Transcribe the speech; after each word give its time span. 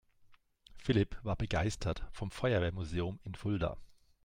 Philipp 0.77 1.15
war 1.21 1.35
begeistert 1.35 2.07
vom 2.11 2.31
Feuerwehrmuseum 2.31 3.19
in 3.23 3.35
Fulda. 3.35 3.77